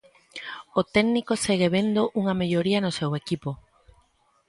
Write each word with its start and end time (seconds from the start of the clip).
O 0.79 0.81
técnico 0.95 1.33
segue 1.45 1.73
vendo 1.77 2.01
unha 2.19 2.37
melloría 2.41 2.83
no 2.85 2.91
seu 2.99 3.11
equipo. 3.21 3.51